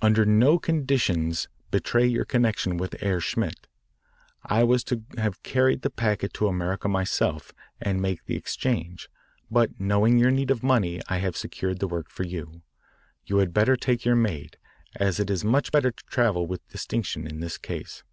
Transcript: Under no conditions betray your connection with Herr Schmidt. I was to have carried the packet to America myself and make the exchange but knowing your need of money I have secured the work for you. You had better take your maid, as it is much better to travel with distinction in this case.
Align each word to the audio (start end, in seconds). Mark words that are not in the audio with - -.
Under 0.00 0.24
no 0.24 0.58
conditions 0.58 1.46
betray 1.70 2.06
your 2.06 2.24
connection 2.24 2.78
with 2.78 2.98
Herr 3.02 3.20
Schmidt. 3.20 3.66
I 4.42 4.64
was 4.64 4.82
to 4.84 5.02
have 5.18 5.42
carried 5.42 5.82
the 5.82 5.90
packet 5.90 6.32
to 6.32 6.48
America 6.48 6.88
myself 6.88 7.52
and 7.82 8.00
make 8.00 8.24
the 8.24 8.34
exchange 8.34 9.10
but 9.50 9.78
knowing 9.78 10.16
your 10.16 10.30
need 10.30 10.50
of 10.50 10.62
money 10.62 11.02
I 11.08 11.18
have 11.18 11.36
secured 11.36 11.80
the 11.80 11.86
work 11.86 12.08
for 12.08 12.22
you. 12.24 12.62
You 13.26 13.36
had 13.36 13.52
better 13.52 13.76
take 13.76 14.06
your 14.06 14.16
maid, 14.16 14.56
as 14.96 15.20
it 15.20 15.28
is 15.28 15.44
much 15.44 15.70
better 15.70 15.90
to 15.90 16.04
travel 16.06 16.46
with 16.46 16.66
distinction 16.68 17.26
in 17.26 17.40
this 17.40 17.58
case. 17.58 18.04